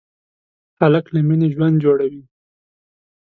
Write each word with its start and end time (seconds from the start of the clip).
هلک 0.79 1.05
له 1.13 1.19
مینې 1.27 1.47
ژوند 1.53 1.75
جوړوي. 1.83 2.23